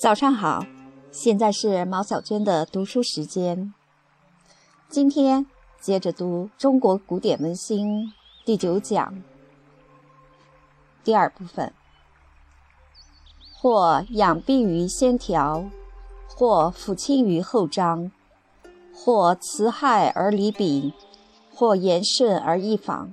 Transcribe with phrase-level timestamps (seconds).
[0.00, 0.64] 早上好，
[1.12, 3.74] 现在是毛小娟的读书时间。
[4.88, 5.44] 今天
[5.78, 8.06] 接着读《中国古典文心》
[8.46, 9.22] 第九讲
[11.04, 11.74] 第二部分。
[13.52, 15.66] 或养病于先条，
[16.28, 18.10] 或抚亲于后章，
[18.94, 20.94] 或辞害而离彼，
[21.54, 23.12] 或言顺而易访。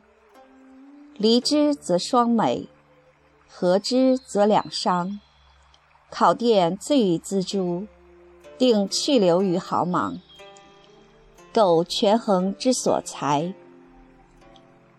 [1.18, 2.70] 离之则双美，
[3.46, 5.20] 合之则两伤。
[6.10, 7.86] 考殿罪于锱铢，
[8.58, 10.20] 定去留于毫芒。
[11.54, 13.54] 苟权衡之所裁，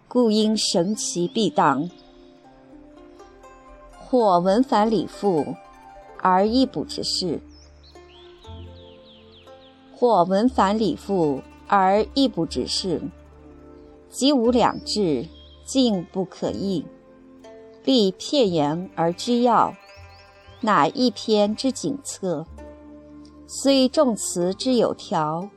[0.07, 1.89] 故应绳其必当。
[3.97, 5.55] 或文反理复，
[6.21, 7.41] 而易不之事；
[9.95, 13.03] 或文反理复而易不之事，
[14.11, 15.27] 即无两致，
[15.65, 16.85] 进不可易。
[17.85, 19.75] 立片言而居要。
[20.61, 22.45] 乃一篇之景策，
[23.47, 25.49] 虽重词之有条，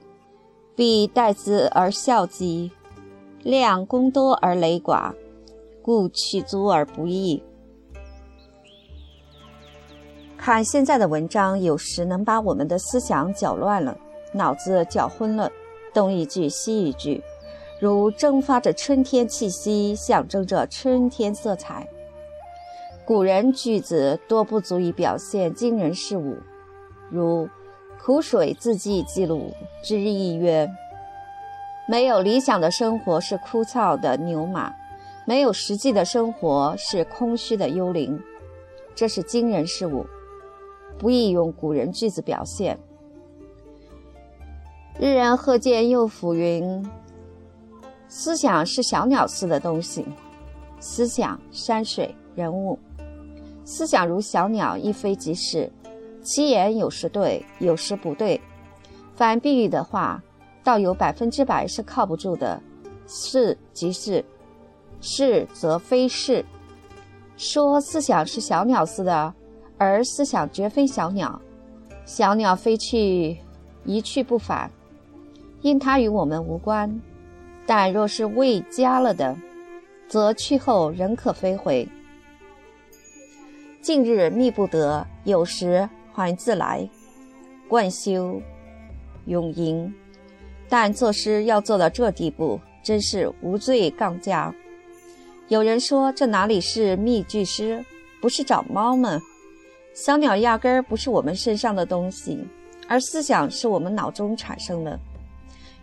[0.76, 2.72] 必待之而效极，
[3.42, 5.12] 量功多而累寡，
[5.82, 7.42] 故取足而不易。
[10.38, 13.98] 看现在的文章，有时能把我们的思想搅乱了，
[14.34, 15.52] 脑子搅昏了，
[15.94, 17.24] 东一句西一句，
[17.80, 21.88] 如蒸发着春天气息，象征着春天色彩。
[23.04, 26.38] 古人句子多不足以表现惊人事物，
[27.10, 27.50] 如
[28.02, 29.52] “苦水自记记录”
[29.84, 30.70] 之意曰：
[31.90, 34.72] 没有理想的生活是枯燥的牛马，
[35.26, 38.22] 没有实际的生活是空虚的幽灵。
[38.96, 40.06] 这是惊人事物，
[40.98, 42.80] 不易用古人句子表现。
[45.00, 46.88] 日人贺见又甫云
[48.08, 50.06] ：“思想是小鸟似的东西，
[50.80, 52.78] 思想、山水、人物。”
[53.74, 55.72] 思想如小鸟，一飞即逝，
[56.22, 58.40] 其言有时对，有时不对。
[59.16, 60.22] 反比喻的话，
[60.62, 62.62] 倒有百分之百是靠不住的。
[63.08, 64.26] 是即是，
[65.00, 66.44] 是则非是。
[67.38, 69.34] 说思想是小鸟似的，
[69.78, 71.42] 而思想绝非小鸟。
[72.04, 73.38] 小鸟飞去，
[73.86, 74.70] 一去不返，
[75.62, 77.02] 因它与我们无关。
[77.66, 79.34] 但若是未加了的，
[80.10, 81.88] 则去后仍可飞回。
[83.82, 86.88] 近日觅不得，有时还自来。
[87.68, 88.40] 贯休、
[89.26, 89.92] 永吟，
[90.70, 94.54] 但作诗要做到这地步，真是无罪杠家。
[95.48, 97.84] 有人说，这哪里是觅句诗，
[98.22, 99.20] 不是找猫吗？
[99.96, 102.46] 小鸟压根儿不是我们身上的东西，
[102.88, 105.00] 而思想是我们脑中产生的，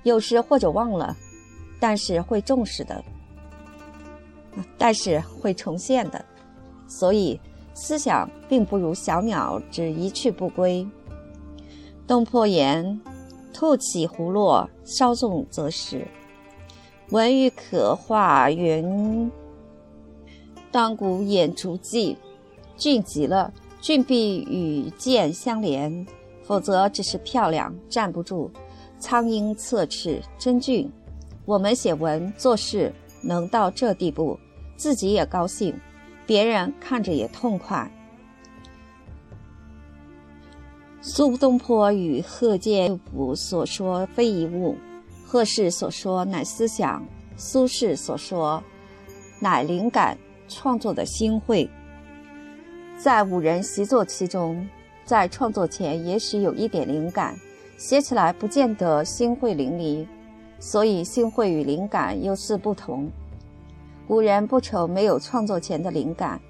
[0.04, 1.16] 有时或者忘了，
[1.81, 3.03] 但是会重视的，
[4.78, 6.25] 但是会重现的，
[6.87, 7.41] 所以。
[7.80, 10.84] 思想并不如小鸟，只一去不归。
[12.08, 13.00] 东坡言
[13.54, 16.04] ：“兔起胡落，稍纵则逝。”
[17.10, 19.30] 文欲可化云
[20.72, 22.18] ：“当古演竹记。”
[22.76, 26.04] 俊极了，俊必与剑相连，
[26.42, 28.50] 否则只是漂亮，站不住。
[28.98, 30.90] 苍鹰侧翅，真俊。
[31.44, 34.36] 我们写文做事能到这地步，
[34.76, 35.74] 自己也高兴。
[36.28, 37.90] 别人看着也痛快。
[41.00, 44.76] 苏东坡与贺建甫所说非一物，
[45.24, 47.02] 贺氏所说乃思想，
[47.38, 48.62] 苏轼所说
[49.40, 50.18] 乃灵感
[50.48, 51.66] 创作的心会。
[52.98, 54.68] 在五人习作其中，
[55.06, 57.34] 在创作前也许有一点灵感，
[57.78, 60.06] 写起来不见得心会淋漓，
[60.60, 63.10] 所以心会与灵感又是不同。
[64.08, 66.41] 古人不愁没有创作前的灵感，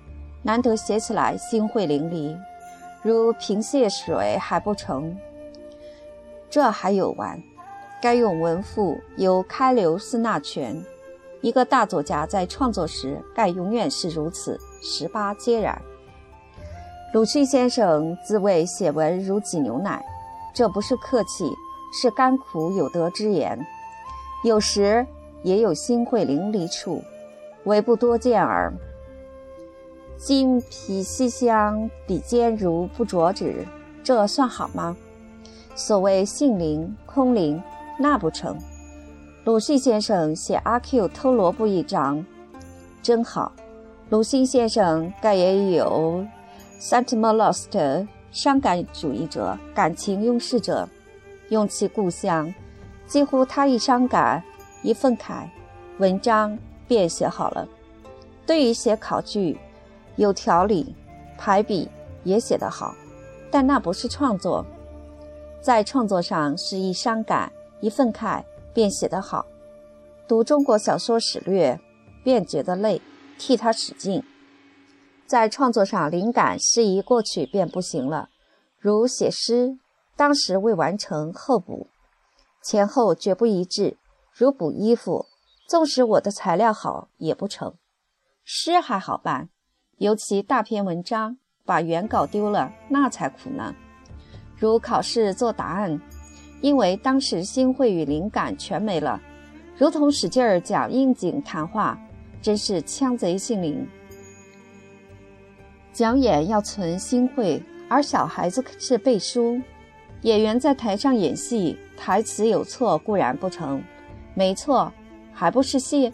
[0.45, 2.39] 难得写起来心会淋漓，
[3.03, 5.19] 如平泻水还不成。
[6.49, 7.43] 这还有完，
[8.01, 10.81] 该用文赋由开流四纳泉。
[11.41, 15.83] 一个大作家在创作时，该永远是如此，十八皆然。
[17.13, 20.01] 鲁迅先生自谓写文如挤牛奶，
[20.55, 21.51] 这不是客气，
[21.93, 23.59] 是甘苦有得之言。
[24.45, 25.05] 有时
[25.43, 27.03] 也有心会淋漓处。
[27.69, 28.73] 唯不多见耳。
[30.17, 33.67] 今皮细香，笔尖如不着纸，
[34.03, 34.97] 这算好吗？
[35.75, 37.63] 所谓性灵、空灵，
[38.01, 38.57] 那不成。
[39.45, 42.25] 鲁迅先生写阿 Q 偷萝卜一章，
[43.03, 43.53] 真好。
[44.09, 46.25] 鲁迅先生盖也有
[46.81, 50.89] sentimentalist 伤感主义者、感情用事者，
[51.51, 52.53] 用其故乡，
[53.07, 54.43] 几乎他一伤感，
[54.83, 55.47] 一愤慨，
[55.99, 56.59] 文章。
[56.89, 57.69] 便写好了。
[58.45, 59.57] 对于写考据，
[60.17, 60.97] 有条理，
[61.37, 61.89] 排比
[62.25, 62.95] 也写得好。
[63.51, 64.65] 但那不是创作。
[65.61, 69.45] 在创作上是一伤感，一愤慨，便写得好；
[70.27, 71.79] 读中国小说史略，
[72.25, 73.01] 便觉得累，
[73.39, 74.23] 替他使劲。
[75.27, 78.29] 在创作上，灵感适宜过去便不行了，
[78.79, 79.79] 如写诗，
[80.17, 81.89] 当时未完成，后补，
[82.63, 83.97] 前后绝不一致；
[84.33, 85.27] 如补衣服，
[85.69, 87.75] 纵使我的材料好，也不成。
[88.43, 89.51] 诗还好办，
[89.99, 91.37] 尤其大篇文章，
[91.67, 93.75] 把原稿丢了，那才苦呢。
[94.57, 96.01] 如考试做答案，
[96.63, 99.21] 因为当时心会与灵感全没了，
[99.77, 101.99] 如同使劲儿讲应景谈话，
[102.41, 103.87] 真是枪贼心灵。
[105.93, 109.61] 讲演要存心会，而小孩子是背书。
[110.23, 113.83] 演员在台上演戏，台词有错固然不成，
[114.35, 114.91] 没错
[115.39, 116.13] 还不是戏。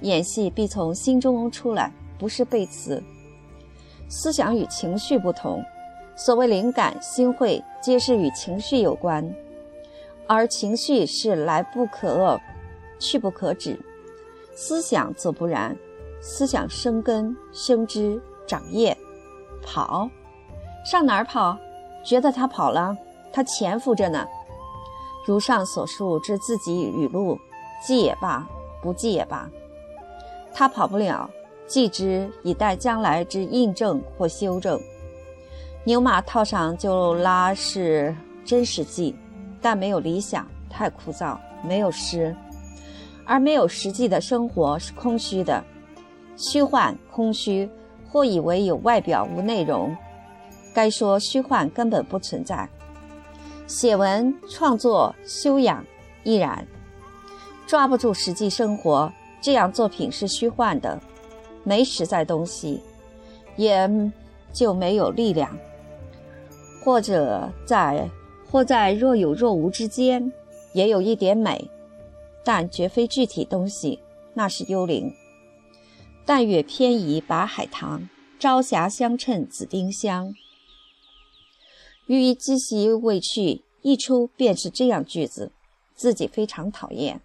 [0.00, 3.00] 演戏必从心中出来，不是背词。
[4.08, 5.64] 思想与情绪不同。
[6.16, 9.32] 所谓灵感、心会，皆是与情绪有关，
[10.26, 12.40] 而情绪是来不可遏、
[12.98, 13.78] 去不可止。
[14.56, 15.76] 思想则不然，
[16.20, 18.96] 思想生根、生枝、长叶，
[19.62, 20.10] 跑，
[20.84, 21.56] 上哪儿跑？
[22.04, 22.96] 觉得他跑了，
[23.32, 24.26] 他潜伏着呢。
[25.24, 27.38] 如上所述之自己语录，
[27.80, 28.46] 记也罢，
[28.82, 29.48] 不记也罢，
[30.52, 31.28] 他跑不了，
[31.66, 34.80] 记之以待将来之印证或修正。
[35.84, 38.14] 牛马套上就拉是
[38.44, 39.14] 真实记，
[39.62, 42.34] 但没有理想，太枯燥；没有诗，
[43.24, 45.64] 而没有实际的生活是空虚的，
[46.36, 47.70] 虚幻空虚，
[48.10, 49.96] 或以为有外表无内容。
[50.74, 52.68] 该说虚幻根本不存在。
[53.66, 55.84] 写文创作修养
[56.22, 56.66] 亦然，
[57.68, 59.12] 抓不住实际生活，
[59.42, 60.98] 这样作品是虚幻的，
[61.64, 62.80] 没实在东西，
[63.56, 63.86] 也
[64.54, 65.54] 就没有力量。
[66.82, 68.08] 或者在
[68.50, 70.32] 或在若有若无之间，
[70.72, 71.70] 也有一点美，
[72.42, 74.00] 但绝非具体东西，
[74.32, 75.12] 那是幽灵。
[76.24, 80.32] 但越偏移把海棠，朝霞相衬紫丁香。
[82.06, 85.52] 寓意积习未去，一出便是这样句子，
[85.94, 87.20] 自己非常讨厌。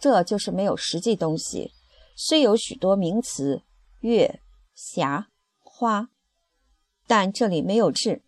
[0.00, 1.72] 这就是没有实际东西，
[2.16, 3.62] 虽有许多名词，
[4.00, 4.40] 月、
[4.74, 5.28] 霞、
[5.62, 6.08] 花，
[7.06, 8.22] 但这里没有质。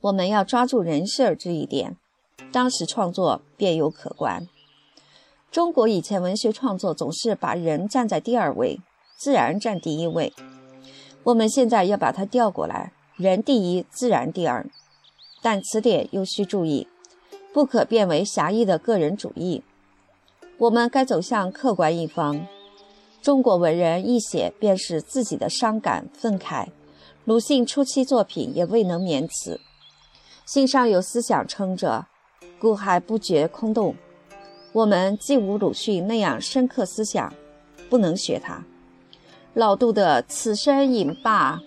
[0.00, 1.96] 我们要抓住人事儿这一点，
[2.50, 4.48] 当时创作便有可观。
[5.52, 8.80] 中国以前文学创作总是把人站在第二位，
[9.18, 10.32] 自然占第一位。
[11.22, 14.68] 我们现在要把它调过来，人第一，自然第二。
[15.42, 16.88] 但此点又需注意，
[17.52, 19.62] 不可变为狭义的个人主义。
[20.58, 22.46] 我们该走向客观一方。
[23.22, 26.68] 中国文人一写便是自己的伤感愤慨，
[27.24, 29.60] 鲁迅初期作品也未能免此。
[30.46, 32.06] 信上有思想撑着，
[32.58, 33.94] 故还不觉空洞。
[34.72, 37.32] 我们既无鲁迅那样深刻思想，
[37.88, 38.64] 不能学他。
[39.54, 41.60] 老杜的“此生饮罢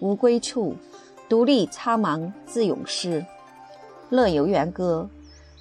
[0.00, 0.76] 无归处，
[1.28, 3.26] 独立苍茫自咏诗”，
[4.08, 5.08] 乐游原歌。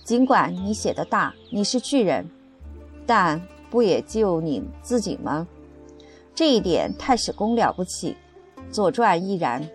[0.03, 2.29] 尽管你写的大，你是巨人，
[3.05, 5.47] 但不也就你自己吗？
[6.35, 8.17] 这一点太史公了不起，
[8.71, 9.65] 《左传》亦然。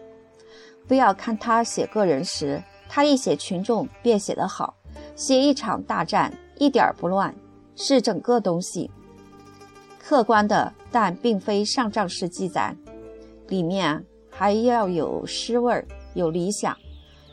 [0.87, 2.63] 不要看他写个人时。
[2.91, 4.75] 他一写群众便写得好，
[5.15, 7.35] 写一场大战一点儿不乱，
[7.77, 8.91] 是整个东西，
[9.99, 12.75] 客观的，但并非上账式记载，
[13.49, 16.75] 里面还要有诗味儿，有理想，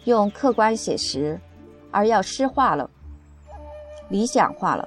[0.03, 1.39] 用客观写实，
[1.95, 2.89] 而要诗化了，
[4.09, 4.85] 理想化了。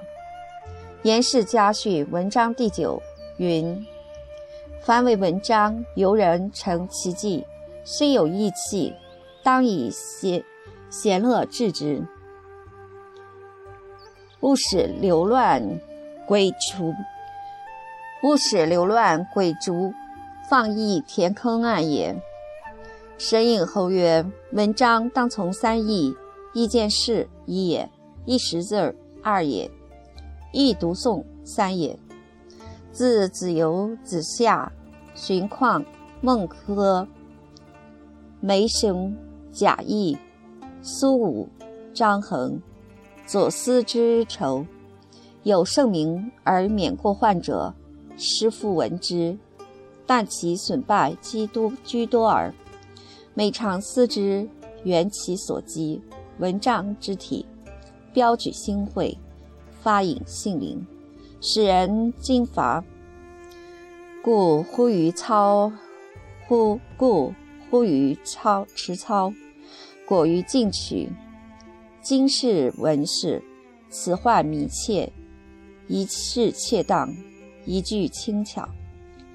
[1.01, 3.01] 严氏家序文章第九
[3.37, 3.83] 云：
[4.83, 7.43] 凡为文章，由人成其迹，
[7.83, 8.93] 虽有意气，
[9.43, 10.45] 当以写。
[10.91, 12.03] 闲乐治之，
[14.39, 15.79] 勿使流乱
[16.25, 16.91] 鬼除；
[18.23, 19.93] 勿使流乱鬼逐，
[20.49, 22.19] 放逸填坑暗也。
[23.19, 26.15] 神隐后曰：文章当从三义：
[26.53, 27.89] 一件事一也，
[28.25, 29.69] 一识字二也，
[30.51, 31.97] 一读诵三也。
[32.91, 34.71] 自子游、子夏、
[35.13, 35.85] 荀况、
[36.21, 37.07] 孟轲、
[38.39, 39.15] 梅生、
[39.51, 40.17] 贾谊。
[40.81, 41.49] 苏武、
[41.93, 42.57] 张衡，
[43.27, 44.65] 左思之仇，
[45.43, 47.73] 有盛名而免过患者，
[48.15, 49.37] 师父闻之，
[50.05, 52.53] 但其损败积多居多耳。
[53.33, 54.47] 每常思之，
[54.83, 56.01] 缘其所积，
[56.39, 57.45] 文章之体，
[58.13, 59.17] 标举心会，
[59.81, 60.85] 发引性灵，
[61.41, 62.83] 使人惊乏。
[64.23, 65.69] 故乎于操，
[66.47, 67.33] 乎故
[67.69, 69.33] 忽于操持操，
[70.05, 71.09] 果于进取。
[72.01, 73.43] 今世文士，
[73.89, 75.11] 此患迷切，
[75.89, 77.13] 一事切当，
[77.65, 78.67] 一句轻巧，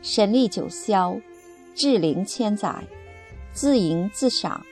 [0.01, 1.21] 神力九霄，
[1.75, 2.83] 志灵千载，
[3.53, 4.65] 自吟自赏，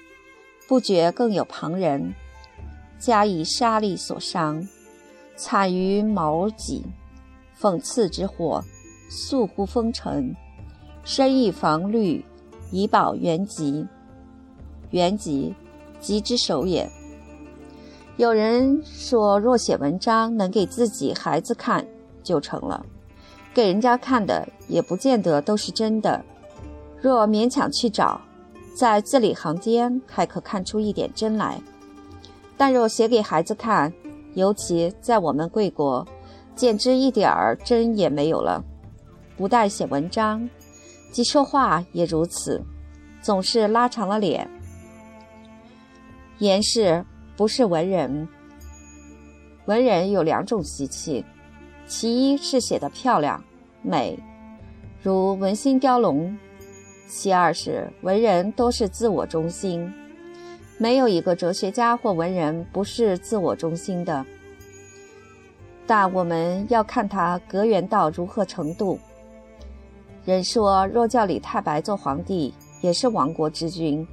[0.66, 2.14] 不觉更有旁人，
[3.02, 4.64] 加以杀力所伤，
[5.34, 6.86] 惨于矛戟，
[7.60, 8.62] 讽刺之火，
[9.10, 10.32] 速乎风尘，
[11.02, 12.24] 深意防虑，
[12.70, 13.84] 以保原籍。
[14.90, 15.52] 原籍，
[15.98, 16.88] 吉之首也。
[18.18, 21.84] 有人说，若写文章能给自己孩子看，
[22.22, 22.86] 就成了；
[23.52, 26.24] 给人家看的，也不见得都是真的。
[27.00, 28.20] 若勉强去找，
[28.76, 31.60] 在字里行间还可看出一点真来。
[32.56, 33.92] 但若写给孩子看，
[34.34, 36.06] 尤其在我们贵国，
[36.54, 38.62] 简直一点儿真也没有了。
[39.36, 40.48] 不但写文章，
[41.10, 42.62] 即说话也如此，
[43.20, 44.48] 总是拉长了脸。
[46.38, 47.04] 言是。
[47.34, 48.28] 不是文人，
[49.64, 51.24] 文人有两种习气，
[51.86, 53.42] 其一是写的漂亮
[53.82, 54.16] 美，
[55.02, 56.36] 如文心雕龙；
[57.08, 59.90] 其二是文人都是自我中心，
[60.82, 64.26] 没有一个哲学家或文人不是自我中心的。
[65.86, 68.98] 但我们要看他格员到如何程度。
[70.24, 74.04] 人说，若叫李太白做皇帝，也是亡国之君；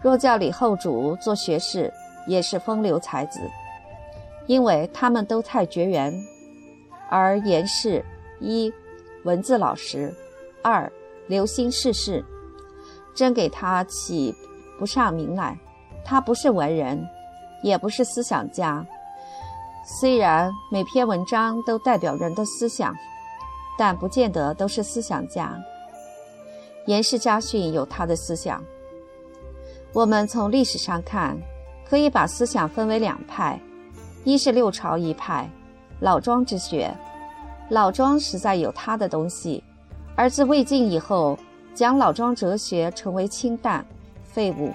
[0.00, 1.92] 若叫李后主做学士，
[2.28, 3.40] 也是风流才子，
[4.46, 6.14] 因为他们都太绝缘，
[7.10, 8.04] 而严氏
[8.38, 8.72] 一
[9.24, 10.14] 文字老实，
[10.62, 10.88] 二
[11.26, 12.24] 留心世事，
[13.16, 14.32] 真给他起
[14.78, 15.58] 不上名来。
[16.04, 17.08] 他不是文人，
[17.62, 18.84] 也不是思想家。
[20.00, 22.94] 虽然每篇文章都代表人的思想，
[23.78, 25.58] 但不见得都是思想家。
[26.86, 28.62] 严氏家训有他的思想。
[29.92, 31.36] 我们从历史上看。
[31.86, 33.60] 可以把思想分为两派，
[34.24, 35.48] 一是六朝一派，
[36.00, 36.92] 老庄之学。
[37.68, 39.62] 老庄实在有他的东西，
[40.16, 41.38] 而自魏晋以后，
[41.74, 43.84] 讲老庄哲学成为清淡
[44.24, 44.72] 废物，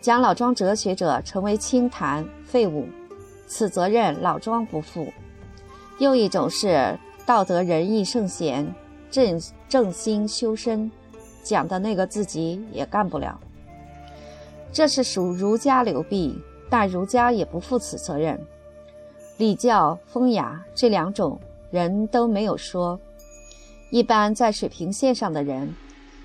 [0.00, 2.88] 讲老庄哲学者成为清谈废物，
[3.46, 5.12] 此责任老庄不负。
[5.98, 8.74] 又一种是道德仁义圣贤，
[9.10, 9.38] 正
[9.68, 10.90] 正心修身，
[11.42, 13.38] 讲的那个自己也干不了。
[14.72, 16.38] 这是属儒家流弊，
[16.70, 18.40] 但儒家也不负此责任。
[19.36, 21.38] 礼教风雅这两种
[21.70, 22.98] 人都没有说。
[23.90, 25.74] 一般在水平线上的人，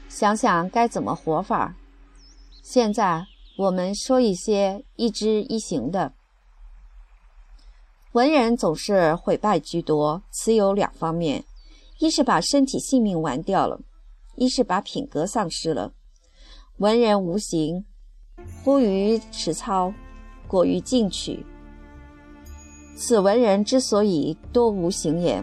[0.07, 1.75] 想想该怎么活法。
[2.61, 3.25] 现在
[3.57, 6.13] 我们说一些一知一行的。
[8.11, 11.45] 文人总是毁败居多，此有两方面：
[11.99, 13.79] 一是把身体性命玩掉了，
[14.35, 15.93] 一是把品格丧失了。
[16.77, 17.85] 文人无形。
[18.63, 19.93] 忽于持操，
[20.47, 21.45] 果于进取。
[22.97, 25.41] 此文人之所以多无形也。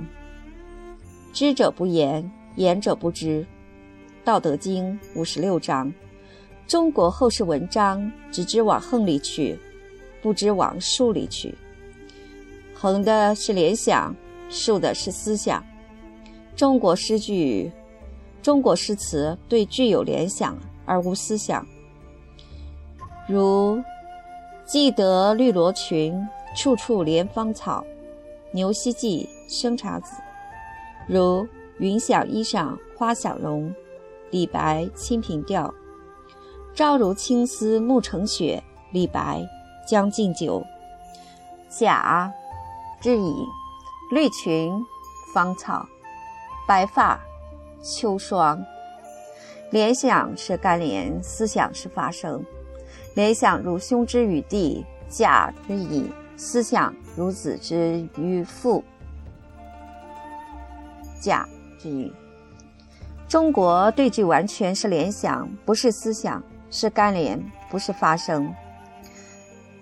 [1.33, 3.47] 知者不言，言者不知。
[4.25, 5.93] 道德经五十六章。
[6.67, 9.59] 中国后世文章只知往横里去，
[10.23, 11.55] 不知往竖里去。
[12.75, 14.15] 横的是联想，
[14.49, 15.63] 竖的是思想。
[16.57, 17.71] 中国诗句，
[18.43, 21.67] 中国诗词对具有联想而无思想。
[23.29, 23.83] 如
[24.65, 26.15] 记得绿罗裙，
[26.57, 27.85] 处处怜芳草。
[28.55, 30.13] 牛希济生查子。
[31.07, 31.47] 如
[31.79, 33.73] 云想衣裳花想容。
[34.31, 35.73] 李白清平调。
[36.75, 38.63] 朝如青丝暮成雪。
[38.93, 39.43] 李白
[39.87, 40.63] 将进酒。
[41.71, 42.31] 甲
[43.01, 43.35] 之乙，
[44.11, 44.71] 绿裙
[45.33, 45.87] 芳草，
[46.69, 47.19] 白发
[47.83, 48.63] 秋霜。
[49.71, 52.45] 联想是干联，思想是发生。
[53.15, 56.05] 联想如兄之与弟，甲之乙；
[56.37, 58.85] 思想如子之于父，
[61.19, 61.49] 甲
[61.81, 62.13] 之乙。
[63.27, 68.53] 中国对句完全是联想，不是思想，是干联，不是发生。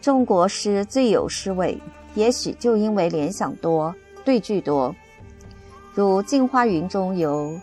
[0.03, 1.79] 中国诗最有诗味，
[2.15, 3.95] 也许就因为联想多，
[4.25, 4.95] 对句多。
[5.95, 7.59] 如《镜花云》中有，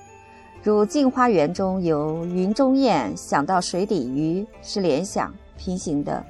[0.63, 5.31] 如《镜花缘》中有云中雁想到水底鱼，是联想。
[5.57, 6.23] 平行的，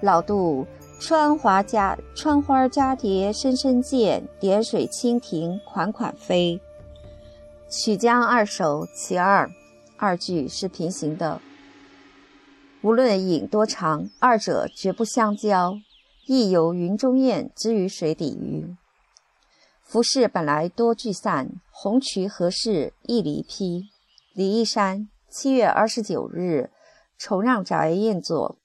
[0.00, 0.66] 老杜
[0.98, 6.58] 穿花加穿花蛱蝶深深见，点水蜻蜓款款飞。
[7.68, 9.50] 曲江二首其二，
[9.98, 11.38] 二句是平行的。
[12.82, 15.78] 无论影多长，二者绝不相交。
[16.26, 18.76] 亦有云中雁之于水底鱼。
[19.82, 23.88] 浮世本来多聚散，红渠何事一离披。
[24.32, 26.70] 李义山七月二十九日，
[27.18, 28.56] 重让宅宴作。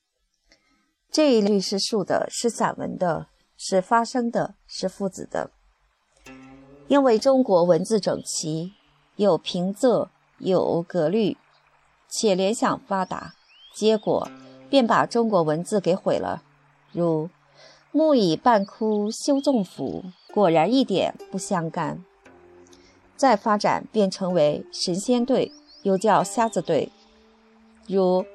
[1.10, 5.50] 这一律是竖的，是散文的，是发生的，是父子的。
[6.88, 8.74] 因为中国文字整齐，
[9.16, 11.36] 有平仄，有格律，
[12.08, 13.34] 且联想发达，
[13.76, 14.28] 结果
[14.70, 16.42] 便把中国文字给毁了。
[16.92, 17.30] 如
[17.92, 22.04] “木已半枯修纵腐”，果然一点不相干。
[23.16, 25.52] 再发展便成为神仙对，
[25.84, 26.92] 又叫瞎子对。
[27.88, 28.26] 如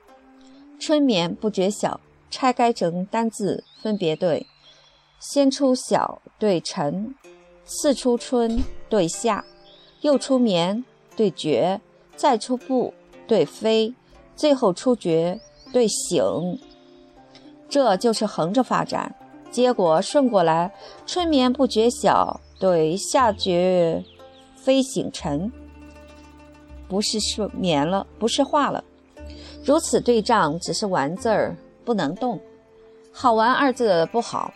[0.80, 2.00] “春眠不觉晓”。
[2.32, 4.46] 拆开成单字分别对：
[5.18, 7.12] 先出晓对晨，
[7.64, 9.44] 次出春对夏，
[10.02, 10.84] 又出眠
[11.16, 11.80] 对觉，
[12.14, 12.94] 再出不
[13.26, 13.92] 对飞，
[14.40, 15.38] 最后出觉
[15.70, 16.58] 对醒。
[17.68, 19.14] 这就是横着发展，
[19.50, 20.72] 结果顺过来，
[21.04, 24.02] 春眠不觉晓对夏觉
[24.56, 25.52] 飞醒晨，
[26.88, 28.82] 不是睡眠了，不是话了。
[29.62, 31.54] 如此对仗，只是玩字儿。
[31.82, 32.38] 不能动，
[33.12, 34.52] 好玩二字不好，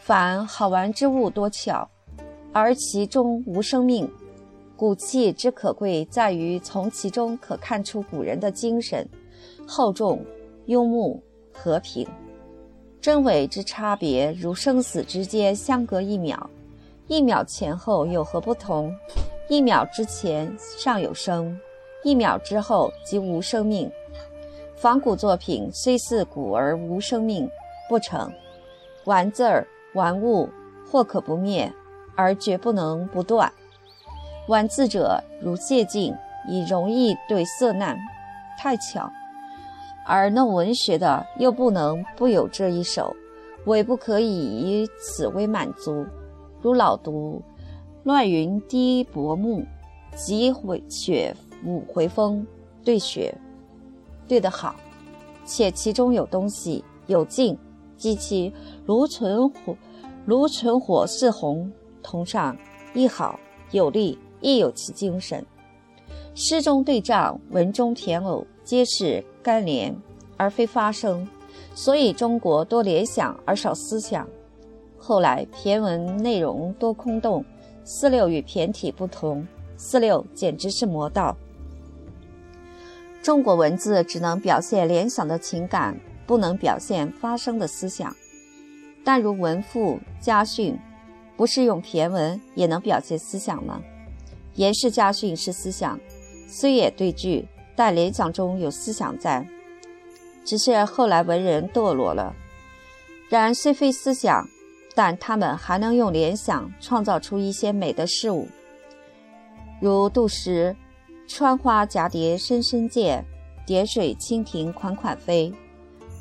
[0.00, 1.88] 凡好玩之物多巧，
[2.52, 4.08] 而其中无生命。
[4.78, 9.04] 古器之可贵在于从其中可看出古人的精神
[9.66, 10.24] 厚重、
[10.66, 11.18] 幽默、
[11.52, 12.06] 和平。
[13.00, 16.48] 真伪之差别，如生死之间相隔一秒，
[17.08, 18.94] 一秒前后有何不同？
[19.48, 21.58] 一秒之前尚有生，
[22.04, 23.90] 一秒之后即无生命。
[24.76, 27.50] 仿古作品虽似古而无生命，
[27.88, 28.32] 不成。
[29.06, 30.48] 玩字儿、玩物，
[30.88, 31.72] 或可不灭，
[32.14, 33.52] 而绝不能不断。
[34.48, 36.14] 玩字者如谢晋，
[36.48, 37.98] 以容易对色难，
[38.58, 39.06] 太巧；
[40.06, 43.14] 而弄文学的又不能不有这一手，
[43.66, 46.06] 唯不可以以此为满足。
[46.62, 47.42] 如老读
[48.04, 49.62] 乱云低薄暮，
[50.16, 52.46] 急回雪舞回风，
[52.82, 53.34] 对雪。
[54.26, 54.74] 对得好，
[55.44, 57.58] 且其中有东西，有劲，
[57.98, 58.50] 激其
[58.86, 59.76] 如存火，
[60.24, 61.70] 如存火似红。
[62.02, 62.56] 同上
[62.94, 63.38] 亦好，
[63.72, 65.44] 有力，亦有其精神。
[66.34, 69.94] 诗中对仗，文中填偶，皆是干联，
[70.36, 71.28] 而非发生。
[71.74, 74.28] 所以中国多联想而少思想。
[74.98, 77.44] 后来骈文内容多空洞，
[77.84, 79.46] 四六与骈体不同，
[79.76, 81.36] 四六简直是魔道。
[83.22, 88.14] 中国文字只能表现联想的情感，不能表现发生的思想。
[89.04, 90.78] 但如文赋、家训，
[91.36, 93.80] 不是用骈文也能表现思想吗？
[94.58, 95.98] 言氏家训是思想，
[96.48, 99.46] 虽也对句，但联想中有思想在。
[100.44, 102.34] 只是后来文人堕落了。
[103.28, 104.44] 然虽非思想，
[104.96, 108.48] 但他们还能用联想创造出一些美的事物，
[109.80, 110.76] 如杜诗。
[111.30, 113.22] 穿花蛱蝶深深见，
[113.66, 115.52] 叠水蜻蜓款款飞。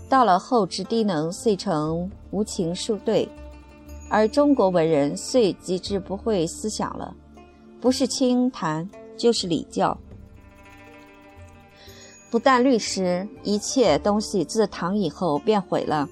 [0.09, 3.27] 到了后之低能，遂成无情数对。
[4.09, 7.15] 而中国文人遂极致不会思想了，
[7.79, 9.97] 不是清谈就是礼教。
[12.29, 16.07] 不但律诗，一切东西自唐以后便毁了，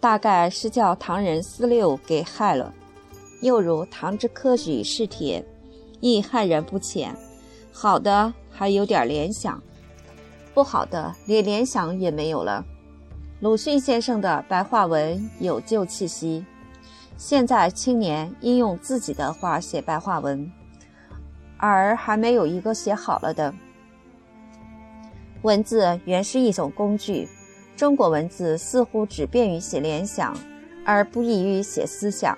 [0.00, 2.72] 大概是叫唐人思六给害了。
[3.42, 5.44] 又如唐之科举试帖，
[6.00, 7.14] 亦害人不浅。
[7.70, 9.60] 好的还有点联想，
[10.54, 12.64] 不好的连联想也没有了。
[13.40, 16.44] 鲁迅先生的白话文有旧气息，
[17.16, 20.50] 现在青年应用自己的话写白话文，
[21.62, 23.54] 而还没有一个写好了的。
[25.42, 27.28] 文字原是一种工具，
[27.76, 30.36] 中国文字似乎只便于写联想，
[30.84, 32.36] 而不易于写思想。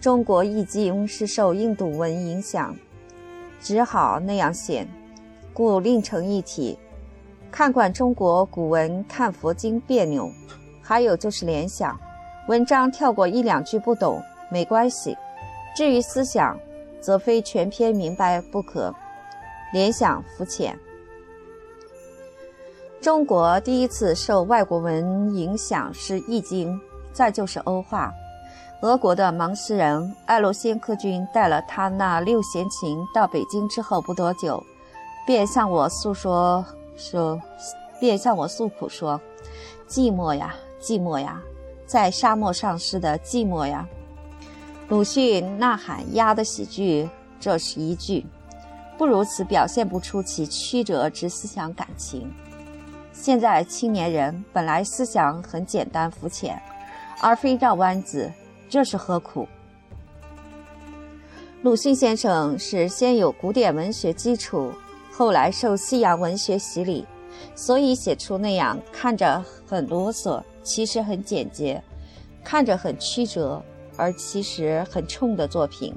[0.00, 2.74] 中国易经是受印度文影响。
[3.60, 4.84] 只好那样写，
[5.54, 6.76] 故另成一体。
[7.48, 10.28] 看惯中国古文，看佛经别扭。
[10.82, 11.96] 还有就是联想，
[12.48, 15.16] 文章跳过一两句不懂没关系。
[15.76, 16.58] 至于思想，
[17.02, 18.94] 则非全篇明白不可。
[19.72, 20.78] 联想肤浅。
[23.00, 26.72] 中国第一次受外国文影响是《易经》，
[27.12, 28.12] 再就是欧化。
[28.82, 34.62] 俄国的盲诗人艾洛先科君带了他那六弦琴到北京之后不多久，
[35.26, 36.64] 便向我诉说
[36.96, 37.40] 说，
[38.00, 39.20] 便向我诉苦说
[39.88, 41.40] ：“寂寞呀，寂寞呀，
[41.86, 43.88] 在沙漠上诗的寂寞呀。”
[44.92, 47.08] 鲁迅呐喊压的喜剧，
[47.40, 48.26] 这是一句，
[48.98, 52.30] 不如此表现不出其曲折之思想感情。
[53.10, 56.60] 现在青年人本来思想很简单肤浅，
[57.22, 58.30] 而非绕弯子。
[58.68, 59.48] 这是何苦？
[61.62, 64.70] 鲁迅先生是先有古典文学基础，
[65.10, 67.06] 后来受西洋文学洗礼，
[67.54, 71.80] 所以写出那样看着很啰嗦，其实很简洁；
[72.44, 73.62] 看着很曲折，
[73.96, 75.94] 而其实很冲的作品。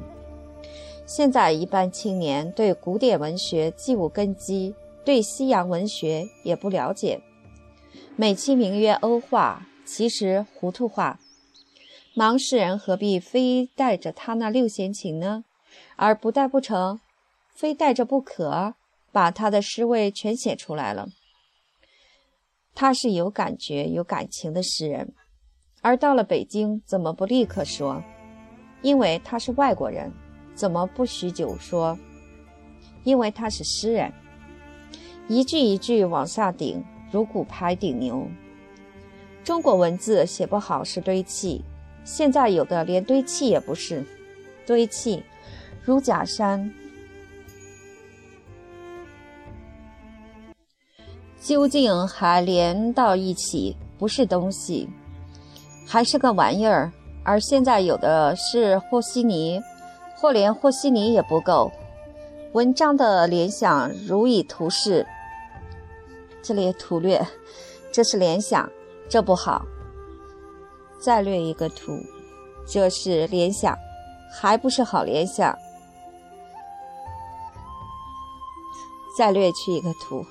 [1.05, 7.21] 现在一般青年对古典文学既无根基，对西洋文学也不了解，
[8.15, 11.19] 美其名曰欧化，其实糊涂化。
[12.15, 15.43] 盲诗人何必非带着他那六弦琴呢？
[15.97, 16.99] 而不带不成，
[17.53, 18.73] 非带着不可，
[19.11, 21.09] 把他的诗味全写出来了。
[22.73, 25.13] 他是有感觉、有感情的诗人，
[25.85, 28.01] 而到了北京，怎么不立刻说？
[28.81, 30.11] 因为他是外国人。
[30.55, 31.95] 怎么不许久说？
[33.03, 34.11] 因为他是诗人，
[35.27, 38.27] 一句一句往下顶，如骨牌顶牛。
[39.43, 41.63] 中国文字写不好是堆砌，
[42.03, 44.03] 现在有的连堆砌也不是，
[44.65, 45.21] 堆砌
[45.83, 46.73] 如假山。
[51.39, 54.89] 究竟还连到一起，不是东西，
[55.85, 56.91] 还是个玩意儿。
[57.23, 59.61] 而现在有的是和稀泥。
[60.17, 61.69] 或连和稀泥也不够，
[62.53, 65.05] 文章的联想如以图示，
[66.41, 67.23] 这里图略，
[67.91, 68.67] 这是联想，
[69.09, 69.63] 这不好。
[71.01, 71.99] 再略一个图，
[72.65, 73.77] 这是联想，
[74.31, 75.55] 还不是好联想。
[79.17, 80.25] 再略去一个图，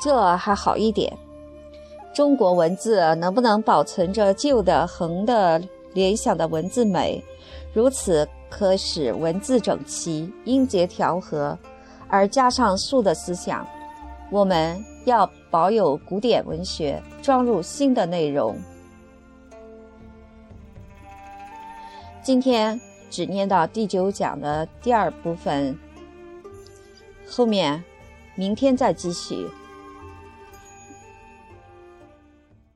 [0.00, 1.12] 这还好一点。
[2.20, 5.58] 中国文字能不能保存着旧的横的
[5.94, 7.24] 联想的文字美？
[7.72, 8.28] 如此。
[8.50, 11.56] 可使文字整齐、音节调和，
[12.08, 13.66] 而加上素的思想。
[14.28, 18.58] 我们要保有古典文学，装入新的内容。
[22.22, 22.78] 今天
[23.08, 25.78] 只念到第九讲的第二部分，
[27.30, 27.82] 后面
[28.34, 29.48] 明天再继续。